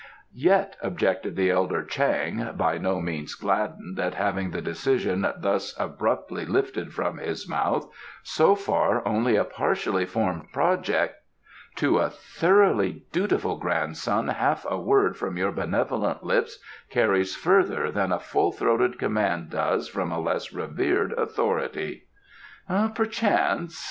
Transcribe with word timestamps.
"Yet," 0.33 0.77
objected 0.81 1.35
the 1.35 1.51
elder 1.51 1.83
Chang, 1.85 2.53
by 2.57 2.79
no 2.79 2.99
means 2.99 3.35
gladdened 3.35 3.99
at 3.99 4.15
having 4.15 4.49
the 4.49 4.59
decision 4.59 5.31
thus 5.37 5.79
abruptly 5.79 6.43
lifted 6.43 6.91
from 6.91 7.19
his 7.19 7.47
mouth, 7.47 7.87
"so 8.23 8.55
far, 8.55 9.07
only 9.07 9.35
a 9.35 9.43
partially 9.43 10.07
formed 10.07 10.51
project" 10.51 11.17
"To 11.81 11.99
a 11.99 12.09
thoroughly 12.09 13.03
dutiful 13.11 13.57
grandson 13.57 14.29
half 14.29 14.65
a 14.67 14.79
word 14.79 15.17
from 15.17 15.37
your 15.37 15.51
benevolent 15.51 16.23
lips 16.23 16.57
carries 16.89 17.35
further 17.35 17.91
than 17.91 18.11
a 18.11 18.17
full 18.19 18.51
throated 18.51 18.97
command 18.97 19.51
does 19.51 19.87
from 19.87 20.11
a 20.11 20.19
less 20.19 20.51
revered 20.51 21.11
authority." 21.13 22.07
"Perchance. 22.67 23.79